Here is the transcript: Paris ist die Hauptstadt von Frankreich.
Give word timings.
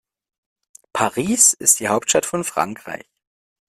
Paris 0.93 1.53
ist 1.53 1.79
die 1.79 1.87
Hauptstadt 1.87 2.25
von 2.25 2.43
Frankreich. 2.43 3.05